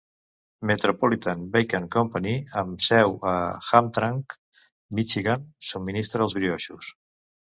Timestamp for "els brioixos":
6.27-6.91